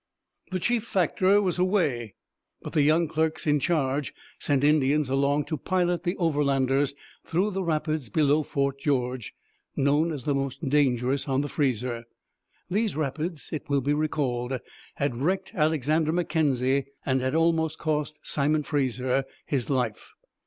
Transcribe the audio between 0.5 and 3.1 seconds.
chief factor was away, but the young